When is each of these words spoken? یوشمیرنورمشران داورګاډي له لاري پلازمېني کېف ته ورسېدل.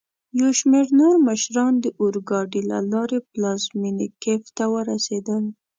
یوشمیرنورمشران 0.39 1.73
داورګاډي 1.83 2.61
له 2.71 2.77
لاري 2.91 3.19
پلازمېني 3.31 4.07
کېف 4.21 4.43
ته 4.57 4.63
ورسېدل. 4.73 5.43